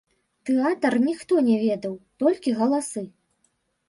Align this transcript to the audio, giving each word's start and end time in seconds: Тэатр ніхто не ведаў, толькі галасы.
Тэатр 0.49 0.93
ніхто 1.07 1.33
не 1.49 1.57
ведаў, 1.65 1.93
толькі 2.23 2.55
галасы. 2.63 3.05